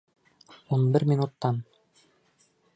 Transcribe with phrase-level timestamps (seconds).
[0.77, 1.61] Ун бер минуттан!